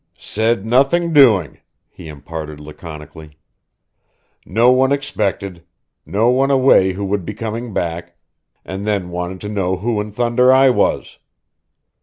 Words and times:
"Said 0.17 0.65
nothing 0.65 1.13
doing," 1.13 1.59
he 1.87 2.07
imparted 2.07 2.59
laconically. 2.59 3.37
"No 4.47 4.71
one 4.71 4.91
expected 4.91 5.63
no 6.07 6.31
one 6.31 6.49
away 6.49 6.93
who 6.93 7.05
would 7.05 7.23
be 7.23 7.35
coming 7.35 7.71
back 7.71 8.17
and 8.65 8.87
then 8.87 9.11
wanted 9.11 9.39
to 9.41 9.49
know 9.49 9.75
who 9.75 10.01
in 10.01 10.11
thunder 10.11 10.51
I 10.51 10.71
was. 10.71 11.19